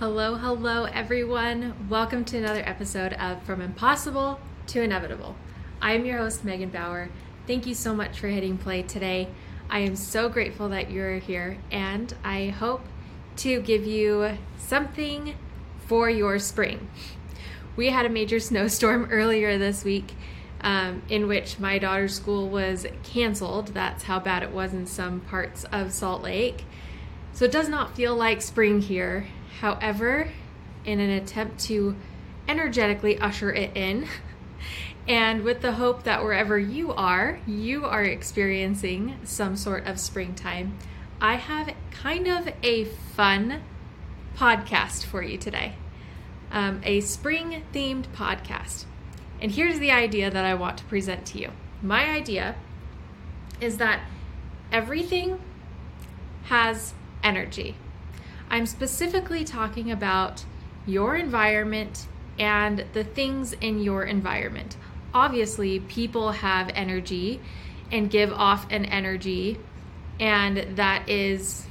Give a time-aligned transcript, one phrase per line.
[0.00, 1.88] Hello, hello, everyone.
[1.88, 5.36] Welcome to another episode of From Impossible to Inevitable.
[5.80, 7.10] I am your host, Megan Bauer.
[7.46, 9.28] Thank you so much for hitting play today.
[9.70, 12.82] I am so grateful that you're here, and I hope
[13.36, 15.36] to give you something
[15.86, 16.90] for your spring.
[17.76, 20.16] We had a major snowstorm earlier this week.
[20.60, 23.68] Um, in which my daughter's school was canceled.
[23.68, 26.64] That's how bad it was in some parts of Salt Lake.
[27.34, 29.26] So it does not feel like spring here.
[29.60, 30.30] However,
[30.84, 31.96] in an attempt to
[32.48, 34.06] energetically usher it in,
[35.08, 40.78] and with the hope that wherever you are, you are experiencing some sort of springtime,
[41.20, 43.62] I have kind of a fun
[44.36, 45.74] podcast for you today.
[46.50, 48.84] Um, a spring themed podcast.
[49.40, 51.50] And here's the idea that I want to present to you.
[51.82, 52.56] My idea
[53.60, 54.00] is that
[54.72, 55.40] everything
[56.44, 57.76] has energy.
[58.54, 60.44] I'm specifically talking about
[60.86, 62.06] your environment
[62.38, 64.76] and the things in your environment.
[65.12, 67.40] Obviously, people have energy
[67.90, 69.58] and give off an energy,
[70.20, 71.66] and that is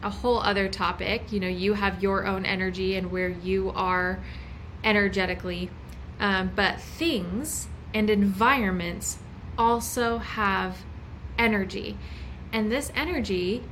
[0.00, 1.32] a whole other topic.
[1.32, 4.20] You know, you have your own energy and where you are
[4.84, 5.70] energetically,
[6.20, 9.18] um, but things and environments
[9.58, 10.84] also have
[11.36, 11.98] energy,
[12.52, 13.64] and this energy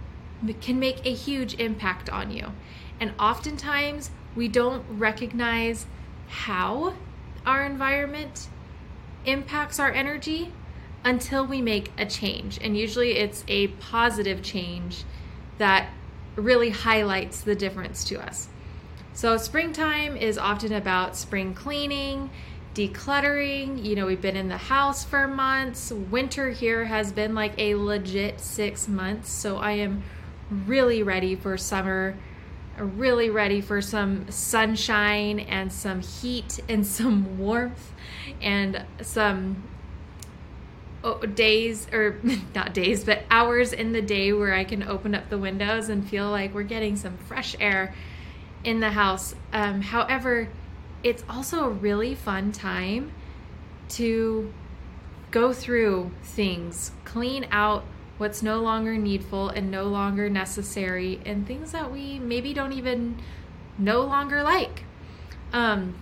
[0.60, 2.52] can make a huge impact on you.
[3.00, 5.86] And oftentimes, we don't recognize
[6.28, 6.94] how
[7.44, 8.48] our environment
[9.24, 10.52] impacts our energy
[11.04, 12.58] until we make a change.
[12.62, 15.04] And usually, it's a positive change
[15.58, 15.90] that
[16.36, 18.48] really highlights the difference to us.
[19.12, 22.28] So, springtime is often about spring cleaning,
[22.74, 23.82] decluttering.
[23.82, 25.90] You know, we've been in the house for months.
[25.90, 29.30] Winter here has been like a legit six months.
[29.30, 30.02] So, I am
[30.50, 32.16] really ready for summer,
[32.78, 37.92] really ready for some sunshine and some heat and some warmth
[38.40, 39.62] and some
[41.02, 42.20] oh, days or
[42.54, 46.08] not days but hours in the day where I can open up the windows and
[46.08, 47.94] feel like we're getting some fresh air
[48.64, 49.34] in the house.
[49.52, 50.48] Um, however,
[51.02, 53.12] it's also a really fun time
[53.90, 54.52] to
[55.30, 57.84] go through things, clean out
[58.18, 63.20] what's no longer needful and no longer necessary, and things that we maybe don't even
[63.78, 64.84] no longer like.
[65.52, 65.96] Um,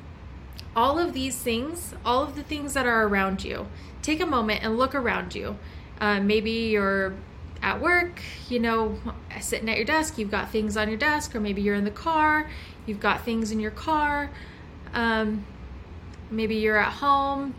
[0.76, 3.66] all of these things, all of the things that are around you,
[4.02, 5.56] take a moment and look around you.
[6.00, 7.14] Uh, maybe you're
[7.62, 8.98] at work, you know,
[9.40, 11.90] sitting at your desk, you've got things on your desk, or maybe you're in the
[11.90, 12.50] car,
[12.86, 14.30] you've got things in your car.
[14.92, 15.46] Um,
[16.30, 17.54] maybe you're at home,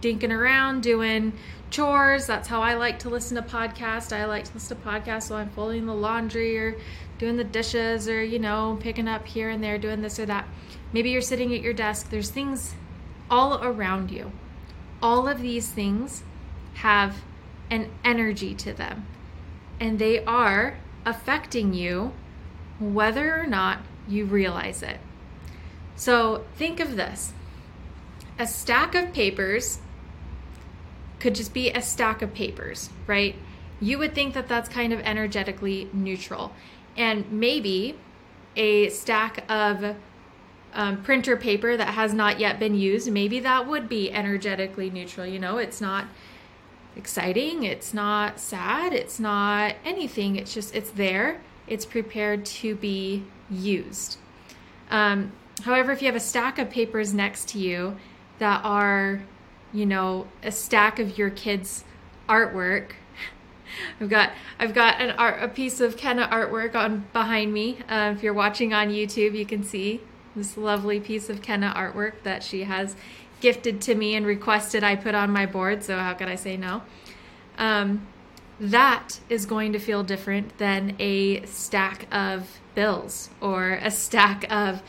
[0.00, 1.32] dinking around, doing
[1.74, 2.26] chores.
[2.26, 4.14] That's how I like to listen to podcasts.
[4.14, 6.76] I like to listen to podcasts while I'm folding the laundry or
[7.18, 10.46] doing the dishes or, you know, picking up here and there, doing this or that.
[10.92, 12.10] Maybe you're sitting at your desk.
[12.10, 12.74] There's things
[13.28, 14.30] all around you.
[15.02, 16.22] All of these things
[16.74, 17.22] have
[17.70, 19.06] an energy to them,
[19.80, 22.12] and they are affecting you
[22.78, 25.00] whether or not you realize it.
[25.96, 27.32] So think of this
[28.38, 29.78] a stack of papers
[31.24, 33.34] could just be a stack of papers, right?
[33.80, 36.52] You would think that that's kind of energetically neutral.
[36.98, 37.96] And maybe
[38.56, 39.96] a stack of
[40.74, 45.26] um, printer paper that has not yet been used, maybe that would be energetically neutral.
[45.26, 46.08] You know, it's not
[46.94, 50.36] exciting, it's not sad, it's not anything.
[50.36, 54.18] It's just, it's there, it's prepared to be used.
[54.90, 55.32] Um,
[55.62, 57.96] however, if you have a stack of papers next to you
[58.40, 59.22] that are
[59.74, 61.84] you know, a stack of your kids'
[62.28, 62.92] artwork.
[64.00, 67.80] I've got I've got an art a piece of Kenna artwork on behind me.
[67.88, 70.00] Uh, if you're watching on YouTube, you can see
[70.36, 72.96] this lovely piece of Kenna artwork that she has
[73.40, 75.82] gifted to me and requested I put on my board.
[75.82, 76.82] So how could I say no?
[77.58, 78.06] Um,
[78.60, 84.82] that is going to feel different than a stack of bills or a stack of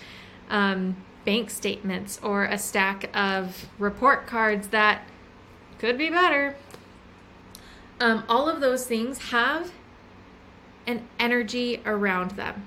[0.49, 0.95] um,
[1.25, 5.01] bank statements or a stack of report cards that
[5.79, 6.55] could be better.
[7.99, 9.71] Um, all of those things have
[10.85, 12.65] an energy around them.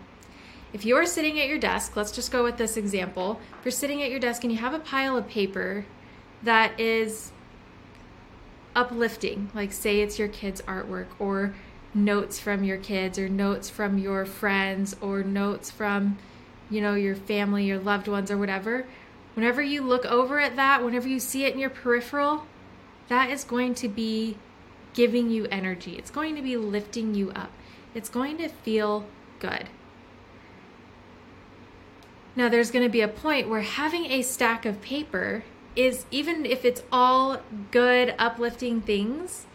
[0.73, 3.41] If you're sitting at your desk, let's just go with this example.
[3.59, 5.87] If you're sitting at your desk and you have a pile of paper
[6.43, 7.33] that is
[8.77, 11.55] uplifting, like say it's your kids' artwork or
[11.95, 16.19] notes from your kids or notes from your friends or notes from
[16.71, 18.87] you know, your family, your loved ones, or whatever,
[19.35, 22.47] whenever you look over at that, whenever you see it in your peripheral,
[23.09, 24.37] that is going to be
[24.95, 25.97] giving you energy.
[25.97, 27.51] It's going to be lifting you up.
[27.95, 29.07] It's going to feel
[29.39, 29.69] good.
[32.35, 35.45] Now, there's going to be a point where having a stack of paper
[35.75, 39.47] is, even if it's all good, uplifting things,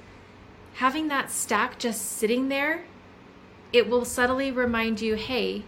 [0.75, 2.83] having that stack just sitting there,
[3.71, 5.63] it will subtly remind you hey,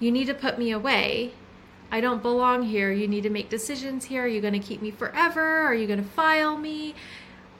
[0.00, 1.32] you need to put me away.
[1.90, 2.92] I don't belong here.
[2.92, 4.24] You need to make decisions here.
[4.24, 5.40] Are you going to keep me forever?
[5.40, 6.94] Are you going to file me?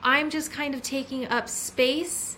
[0.02, 2.36] I'm just kind of taking up space,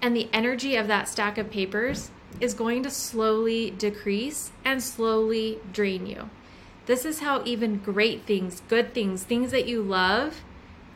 [0.00, 2.10] and the energy of that stack of papers
[2.40, 6.30] is going to slowly decrease and slowly drain you.
[6.86, 10.42] This is how even great things, good things, things that you love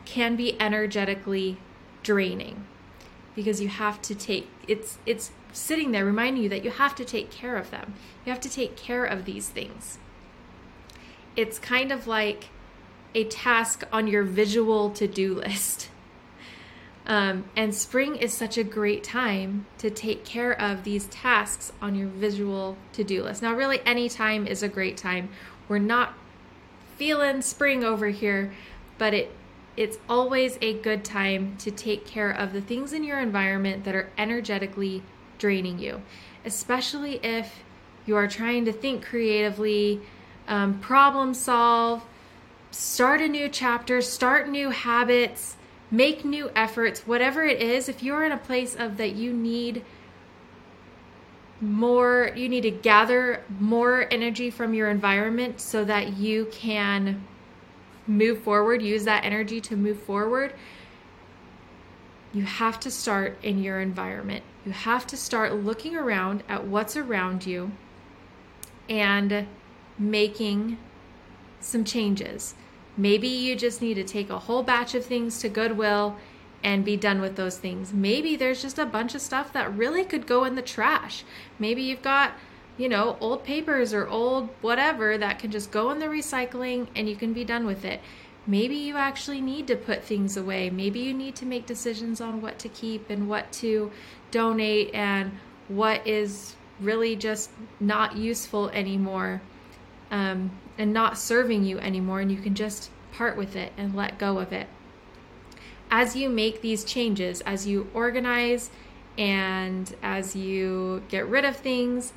[0.05, 1.57] can be energetically
[2.03, 2.65] draining
[3.35, 7.05] because you have to take it's it's sitting there reminding you that you have to
[7.05, 7.93] take care of them.
[8.25, 9.97] You have to take care of these things.
[11.35, 12.47] It's kind of like
[13.13, 15.89] a task on your visual to-do list.
[17.07, 21.95] Um, and spring is such a great time to take care of these tasks on
[21.95, 23.41] your visual to do list.
[23.41, 25.29] Now, really, any time is a great time.
[25.69, 26.13] We're not
[26.97, 28.51] feeling spring over here,
[28.97, 29.31] but it
[29.77, 33.93] it's always a good time to take care of the things in your environment that
[33.93, 35.03] are energetically
[35.37, 36.01] draining you,
[36.45, 37.63] especially if
[38.05, 40.01] you are trying to think creatively,
[40.47, 42.03] um, problem solve,
[42.71, 45.57] start a new chapter, start new habits
[45.89, 49.83] make new efforts, whatever it is, if you're in a place of that you need
[51.59, 57.25] more, you need to gather more energy from your environment so that you can
[58.05, 60.53] move forward, use that energy to move forward.
[62.33, 64.43] You have to start in your environment.
[64.65, 67.71] You have to start looking around at what's around you
[68.89, 69.47] and
[69.97, 70.77] making
[71.59, 72.53] some changes.
[72.95, 76.17] Maybe you just need to take a whole batch of things to Goodwill
[76.63, 77.93] and be done with those things.
[77.93, 81.23] Maybe there's just a bunch of stuff that really could go in the trash.
[81.59, 82.33] Maybe you've got,
[82.77, 87.07] you know, old papers or old whatever that can just go in the recycling and
[87.07, 88.01] you can be done with it.
[88.49, 90.69] Maybe you actually need to put things away.
[90.69, 93.91] Maybe you need to make decisions on what to keep and what to
[94.31, 97.49] donate and what is really just
[97.81, 99.41] not useful anymore
[100.11, 104.17] um, and not serving you anymore, and you can just part with it and let
[104.17, 104.67] go of it.
[105.91, 108.69] As you make these changes, as you organize
[109.17, 112.13] and as you get rid of things,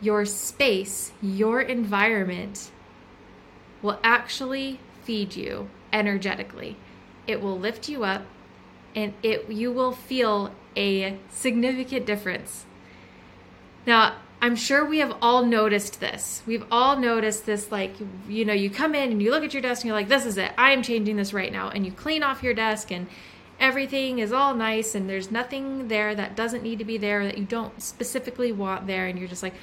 [0.00, 2.70] your space, your environment
[3.82, 6.76] will actually feed you energetically.
[7.26, 8.22] It will lift you up
[8.94, 12.66] and it you will feel a significant difference.
[13.86, 16.42] Now, I'm sure we have all noticed this.
[16.46, 17.94] We've all noticed this like
[18.28, 20.26] you know, you come in and you look at your desk and you're like, this
[20.26, 20.52] is it.
[20.58, 21.68] I am changing this right now.
[21.68, 23.06] And you clean off your desk and
[23.60, 27.38] everything is all nice and there's nothing there that doesn't need to be there that
[27.38, 29.54] you don't specifically want there and you're just like,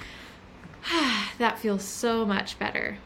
[0.88, 2.98] ah, that feels so much better.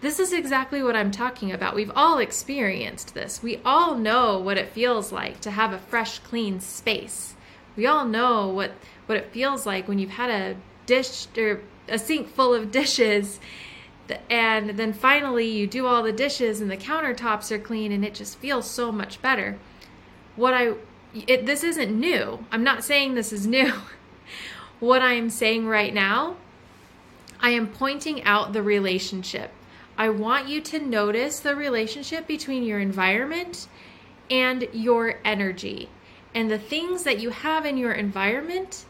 [0.00, 1.74] This is exactly what I'm talking about.
[1.74, 3.42] We've all experienced this.
[3.42, 7.34] We all know what it feels like to have a fresh, clean space.
[7.76, 8.72] We all know what
[9.06, 10.56] what it feels like when you've had a
[10.86, 13.40] dish or a sink full of dishes
[14.28, 18.14] and then finally you do all the dishes and the countertops are clean and it
[18.14, 19.58] just feels so much better.
[20.36, 20.74] What I
[21.12, 22.44] it, this isn't new.
[22.50, 23.72] I'm not saying this is new.
[24.78, 26.36] what I am saying right now,
[27.40, 29.50] I am pointing out the relationship.
[29.96, 33.68] I want you to notice the relationship between your environment
[34.30, 35.88] and your energy.
[36.34, 38.84] And the things that you have in your environment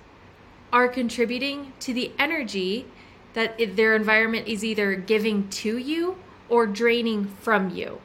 [0.72, 2.86] are contributing to the energy
[3.34, 6.16] that their environment is either giving to you
[6.48, 8.00] or draining from you.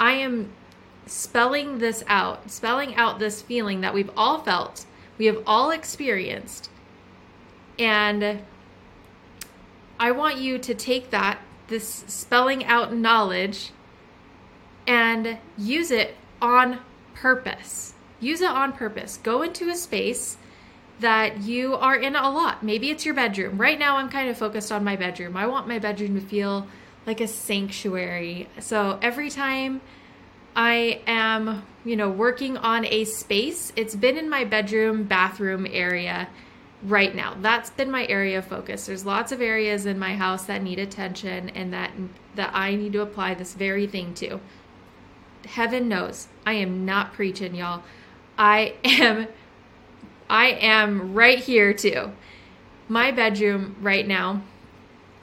[0.00, 0.52] I am
[1.06, 4.86] spelling this out, spelling out this feeling that we've all felt,
[5.18, 6.70] we have all experienced.
[7.78, 8.42] And
[9.98, 13.70] I want you to take that, this spelling out knowledge,
[14.86, 16.80] and use it on
[17.14, 17.94] purpose.
[18.20, 19.18] Use it on purpose.
[19.22, 20.36] Go into a space
[21.00, 22.62] that you are in a lot.
[22.62, 23.58] Maybe it's your bedroom.
[23.58, 25.36] Right now, I'm kind of focused on my bedroom.
[25.36, 26.66] I want my bedroom to feel
[27.06, 28.48] like a sanctuary.
[28.60, 29.80] So every time
[30.56, 36.28] I am, you know, working on a space, it's been in my bedroom, bathroom area
[36.84, 37.36] right now.
[37.40, 38.86] That's been my area of focus.
[38.86, 41.92] There's lots of areas in my house that need attention and that
[42.34, 44.40] that I need to apply this very thing to.
[45.46, 47.82] Heaven knows, I am not preaching, y'all.
[48.36, 49.28] I am
[50.28, 52.12] I am right here too.
[52.88, 54.42] My bedroom right now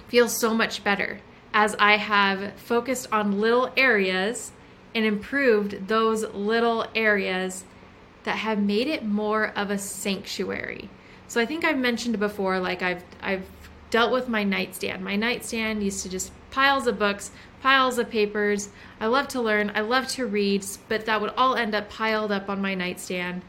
[0.07, 1.19] feels so much better
[1.53, 4.51] as I have focused on little areas
[4.95, 7.65] and improved those little areas
[8.23, 10.89] that have made it more of a sanctuary.
[11.31, 13.47] So I think I've mentioned before like I've I've
[13.89, 15.01] dealt with my nightstand.
[15.01, 18.67] My nightstand used to just piles of books, piles of papers.
[19.00, 22.33] I love to learn, I love to read, but that would all end up piled
[22.33, 23.43] up on my nightstand.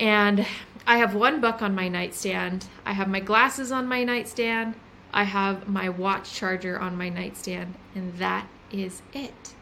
[0.00, 0.44] And
[0.84, 2.66] I have one book on my nightstand.
[2.84, 4.74] I have my glasses on my nightstand.
[5.12, 7.76] I have my watch charger on my nightstand.
[7.94, 9.54] And that is it.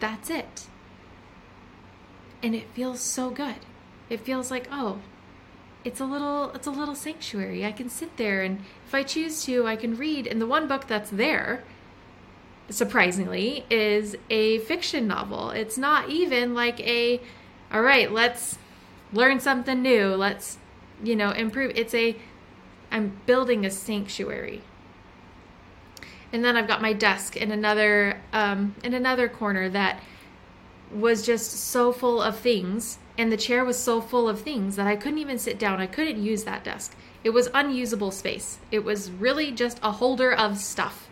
[0.00, 0.66] That's it.
[2.42, 3.60] And it feels so good.
[4.08, 4.98] It feels like, oh,
[5.84, 7.64] it's a little it's a little sanctuary.
[7.64, 10.26] I can sit there and if I choose to, I can read.
[10.26, 11.64] And the one book that's there,
[12.68, 15.50] surprisingly, is a fiction novel.
[15.50, 17.20] It's not even like a
[17.72, 18.58] all right, let's
[19.12, 20.08] learn something new.
[20.08, 20.58] Let's,
[21.02, 21.72] you know, improve.
[21.74, 22.16] It's a
[22.90, 24.62] I'm building a sanctuary.
[26.32, 30.00] And then I've got my desk in another um, in another corner that
[30.92, 34.86] was just so full of things and the chair was so full of things that
[34.86, 35.80] I couldn't even sit down.
[35.80, 36.94] I couldn't use that desk.
[37.22, 38.58] It was unusable space.
[38.70, 41.08] It was really just a holder of stuff.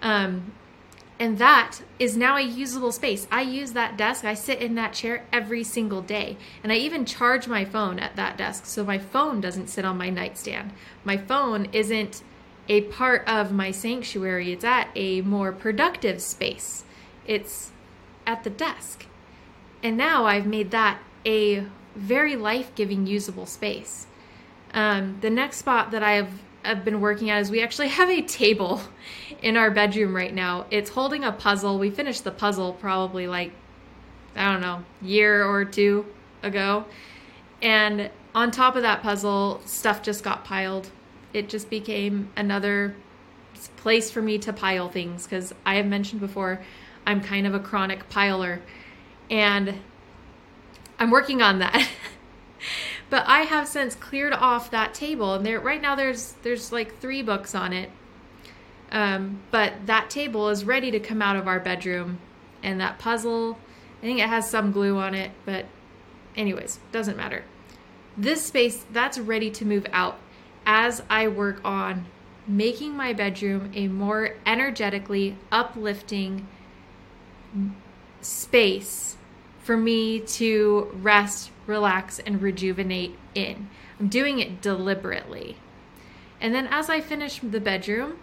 [0.00, 0.52] Um,
[1.20, 3.26] and that is now a usable space.
[3.30, 4.24] I use that desk.
[4.24, 6.36] I sit in that chair every single day.
[6.62, 9.98] And I even charge my phone at that desk so my phone doesn't sit on
[9.98, 10.72] my nightstand.
[11.04, 12.22] My phone isn't
[12.68, 16.84] a part of my sanctuary, it's at a more productive space.
[17.26, 17.72] It's
[18.26, 19.06] at the desk.
[19.82, 24.06] And now I've made that a very life giving, usable space.
[24.74, 26.30] Um, the next spot that I've
[26.64, 28.80] have been working at is we actually have a table
[29.42, 30.66] in our bedroom right now.
[30.70, 31.78] It's holding a puzzle.
[31.78, 33.52] We finished the puzzle probably like
[34.36, 36.06] I don't know, year or two
[36.42, 36.84] ago.
[37.60, 40.90] And on top of that puzzle, stuff just got piled.
[41.32, 42.94] It just became another
[43.76, 46.60] place for me to pile things because I have mentioned before
[47.04, 48.60] I'm kind of a chronic piler.
[49.28, 49.80] And
[50.98, 51.88] I'm working on that.
[53.10, 56.98] but I have since cleared off that table and there right now there's there's like
[57.00, 57.90] 3 books on it.
[58.90, 62.18] Um, but that table is ready to come out of our bedroom
[62.62, 63.58] and that puzzle
[63.98, 65.66] I think it has some glue on it, but
[66.36, 67.44] anyways, doesn't matter.
[68.16, 70.18] This space that's ready to move out
[70.64, 72.06] as I work on
[72.46, 76.46] making my bedroom a more energetically uplifting
[78.20, 79.17] space
[79.68, 83.68] for me to rest, relax, and rejuvenate in.
[84.00, 85.58] I'm doing it deliberately.
[86.40, 88.16] And then as I finish the bedroom,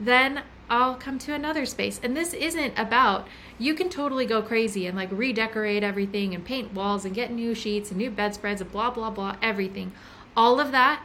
[0.00, 2.00] then I'll come to another space.
[2.02, 3.28] And this isn't about,
[3.60, 7.54] you can totally go crazy and like redecorate everything and paint walls and get new
[7.54, 9.92] sheets and new bedspreads and blah, blah, blah, everything.
[10.36, 11.04] All of that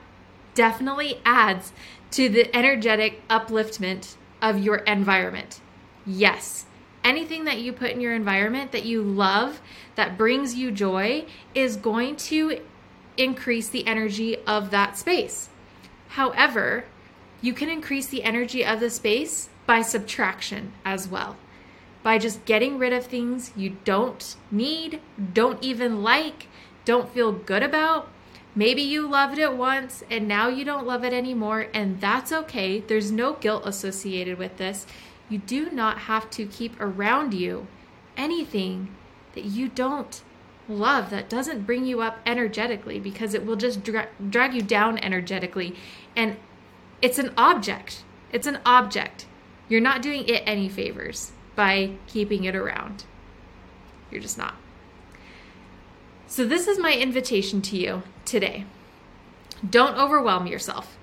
[0.55, 1.71] definitely adds
[2.09, 5.59] to the energetic upliftment of your environment.
[6.03, 6.65] Yes,
[7.03, 9.61] anything that you put in your environment that you love,
[9.95, 12.59] that brings you joy, is going to
[13.17, 15.49] increase the energy of that space.
[16.09, 16.85] However,
[17.41, 21.35] you can increase the energy of the space by subtraction as well.
[22.01, 25.01] By just getting rid of things you don't need,
[25.33, 26.47] don't even like,
[26.85, 28.09] don't feel good about.
[28.55, 32.79] Maybe you loved it once and now you don't love it anymore, and that's okay.
[32.79, 34.85] There's no guilt associated with this.
[35.33, 37.65] You do not have to keep around you
[38.15, 38.95] anything
[39.33, 40.21] that you don't
[40.69, 44.99] love, that doesn't bring you up energetically, because it will just dra- drag you down
[44.99, 45.75] energetically.
[46.15, 46.37] And
[47.01, 48.03] it's an object.
[48.31, 49.25] It's an object.
[49.67, 53.05] You're not doing it any favors by keeping it around.
[54.11, 54.53] You're just not.
[56.27, 58.65] So, this is my invitation to you today.
[59.67, 60.95] Don't overwhelm yourself.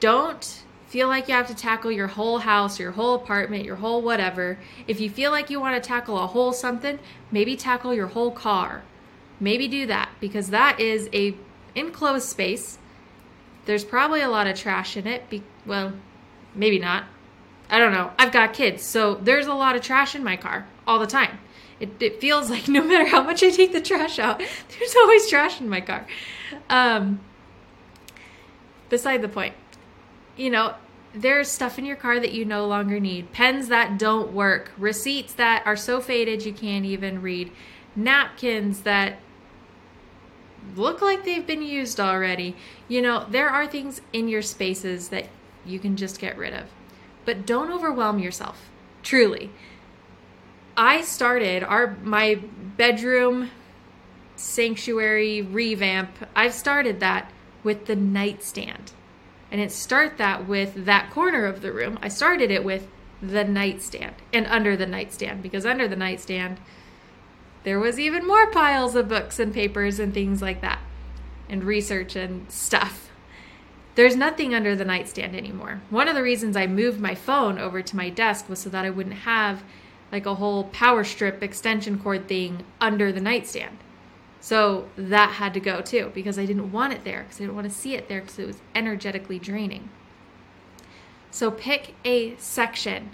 [0.00, 4.00] Don't feel like you have to tackle your whole house, your whole apartment, your whole
[4.00, 6.98] whatever, if you feel like you want to tackle a whole something,
[7.30, 8.82] maybe tackle your whole car.
[9.38, 11.36] Maybe do that because that is a
[11.74, 12.78] enclosed space.
[13.66, 15.28] There's probably a lot of trash in it.
[15.28, 15.92] Be- well,
[16.54, 17.04] maybe not.
[17.68, 18.10] I don't know.
[18.18, 21.38] I've got kids, so there's a lot of trash in my car all the time.
[21.80, 25.28] It, it feels like no matter how much I take the trash out, there's always
[25.28, 26.06] trash in my car.
[26.70, 27.20] Um,
[28.88, 29.54] beside the point
[30.38, 30.74] you know,
[31.14, 35.34] there's stuff in your car that you no longer need, pens that don't work, receipts
[35.34, 37.50] that are so faded you can't even read,
[37.96, 39.18] napkins that
[40.76, 42.54] look like they've been used already.
[42.86, 45.26] You know, there are things in your spaces that
[45.66, 46.66] you can just get rid of.
[47.24, 48.70] But don't overwhelm yourself.
[49.02, 49.50] Truly.
[50.76, 52.36] I started our my
[52.76, 53.50] bedroom
[54.36, 56.10] sanctuary revamp.
[56.36, 57.32] I've started that
[57.64, 58.92] with the nightstand.
[59.50, 61.98] I didn't start that with that corner of the room.
[62.02, 62.86] I started it with
[63.20, 66.58] the nightstand and under the nightstand because under the nightstand
[67.64, 70.78] there was even more piles of books and papers and things like that
[71.48, 73.10] and research and stuff.
[73.96, 75.80] there's nothing under the nightstand anymore.
[75.90, 78.84] One of the reasons I moved my phone over to my desk was so that
[78.84, 79.64] I wouldn't have
[80.12, 83.78] like a whole power strip extension cord thing under the nightstand.
[84.40, 87.56] So that had to go too because I didn't want it there because I didn't
[87.56, 89.90] want to see it there because it was energetically draining.
[91.30, 93.10] So pick a section,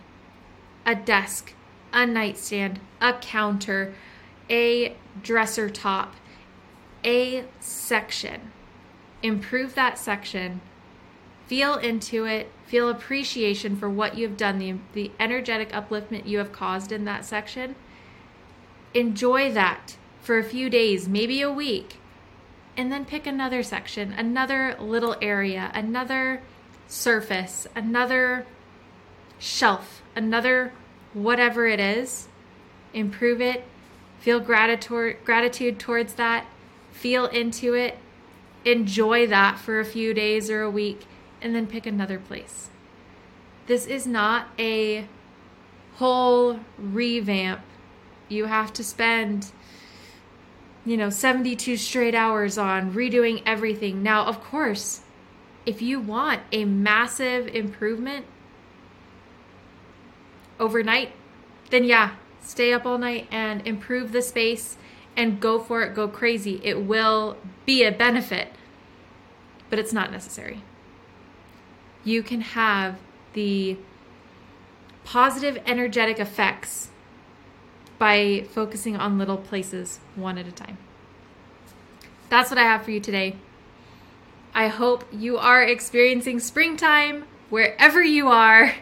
[0.87, 1.55] a desk,
[1.93, 3.95] a nightstand, a counter,
[4.51, 6.15] a dresser top,
[7.05, 8.53] a section.
[9.23, 10.61] Improve that section
[11.47, 16.53] feel into it, feel appreciation for what you've done, the, the energetic upliftment you have
[16.53, 17.75] caused in that section.
[18.95, 21.99] Enjoy that for a few days, maybe a week,
[22.77, 26.43] and then pick another section, another little area, another
[26.89, 28.47] surface, another
[29.39, 30.73] shelf, another
[31.13, 32.29] whatever it is.
[32.93, 33.65] Improve it,
[34.19, 36.47] feel gratitude, gratitude towards that,
[36.91, 37.99] feel into it,
[38.65, 41.03] enjoy that for a few days or a week
[41.43, 42.71] and then pick another place.
[43.67, 45.07] This is not a
[45.97, 47.61] whole revamp.
[48.29, 49.53] You have to spend,
[50.85, 54.03] you know, 72 straight hours on redoing everything.
[54.03, 55.01] Now, of course,
[55.65, 58.27] if you want a massive improvement
[60.61, 61.13] overnight,
[61.71, 64.77] then yeah, stay up all night and improve the space
[65.17, 66.61] and go for it, go crazy.
[66.63, 68.49] It will be a benefit,
[69.71, 70.63] but it's not necessary
[72.05, 72.99] you can have
[73.33, 73.77] the
[75.05, 76.89] positive energetic effects
[78.05, 80.77] by focusing on little places one at a time.
[82.29, 83.37] That's what I have for you today.
[84.55, 88.75] I hope you are experiencing springtime wherever you are.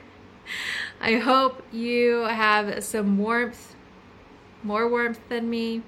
[1.01, 3.77] I hope you have some warmth,
[4.65, 5.83] more warmth than me.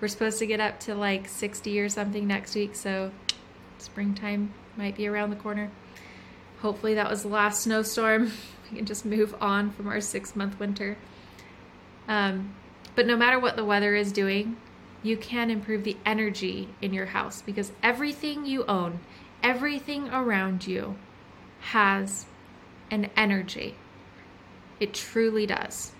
[0.00, 3.10] We're supposed to get up to like 60 or something next week, so
[3.76, 5.70] springtime might be around the corner.
[6.62, 8.32] Hopefully, that was the last snowstorm.
[8.70, 10.96] We can just move on from our six month winter.
[12.08, 12.54] Um,
[12.94, 14.56] but no matter what the weather is doing,
[15.02, 19.00] you can improve the energy in your house because everything you own,
[19.42, 20.96] everything around you
[21.60, 22.26] has
[22.90, 23.76] an energy.
[24.78, 25.92] It truly does.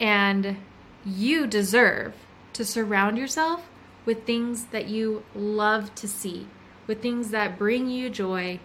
[0.00, 0.56] And
[1.04, 2.14] you deserve
[2.52, 3.68] to surround yourself
[4.04, 6.48] with things that you love to see,
[6.86, 8.60] with things that bring you joy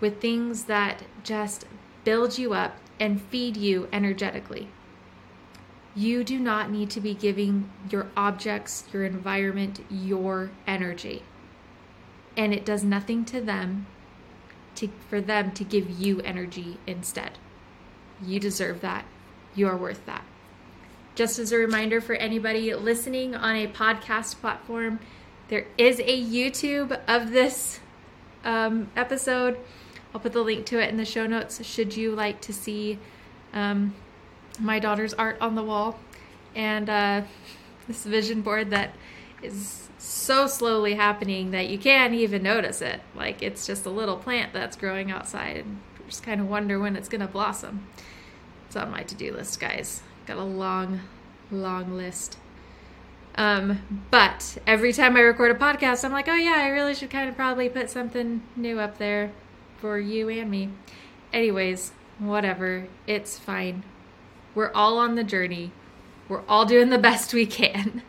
[0.00, 1.64] with things that just
[2.04, 4.68] build you up and feed you energetically.
[5.98, 11.24] You do not need to be giving your objects, your environment, your energy.
[12.36, 13.88] And it does nothing to them
[14.76, 17.32] to, for them to give you energy instead.
[18.22, 19.06] You deserve that.
[19.56, 20.24] You are worth that.
[21.16, 25.00] Just as a reminder for anybody listening on a podcast platform,
[25.48, 27.80] there is a YouTube of this
[28.44, 29.58] um, episode
[30.14, 32.98] I'll put the link to it in the show notes should you like to see
[33.52, 33.94] um,
[34.58, 35.98] my daughter's art on the wall
[36.54, 37.22] and uh,
[37.86, 38.94] this vision board that
[39.42, 43.00] is so slowly happening that you can't even notice it.
[43.14, 46.96] Like it's just a little plant that's growing outside and just kind of wonder when
[46.96, 47.86] it's going to blossom.
[48.66, 50.02] It's on my to do list, guys.
[50.26, 51.00] Got a long,
[51.50, 52.38] long list.
[53.36, 57.10] Um, but every time I record a podcast, I'm like, oh yeah, I really should
[57.10, 59.30] kind of probably put something new up there
[59.80, 60.70] for you and me.
[61.32, 62.88] Anyways, whatever.
[63.06, 63.84] It's fine.
[64.58, 65.70] We're all on the journey.
[66.28, 68.02] We're all doing the best we can.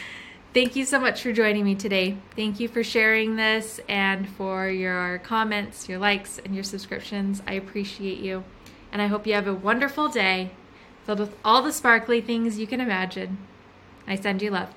[0.52, 2.16] Thank you so much for joining me today.
[2.34, 7.40] Thank you for sharing this and for your comments, your likes, and your subscriptions.
[7.46, 8.42] I appreciate you.
[8.90, 10.50] And I hope you have a wonderful day
[11.06, 13.38] filled with all the sparkly things you can imagine.
[14.04, 14.74] I send you love.